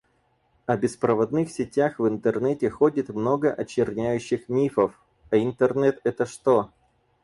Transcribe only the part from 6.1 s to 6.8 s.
что?»